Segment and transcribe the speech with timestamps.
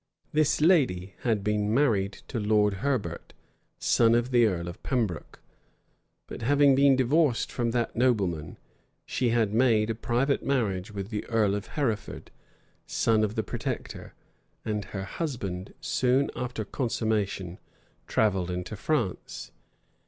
[0.33, 3.33] This lady had been married to Lord Herbert,
[3.77, 5.37] son of the earl of Pembroke;
[6.25, 8.57] but having been divorced from that nobleman,
[9.05, 12.31] she had made a private marriage with the earl of Hertford,
[12.87, 14.15] son of the protector;
[14.65, 17.59] and her husband, soon after consummation,
[18.07, 19.51] travelled into France.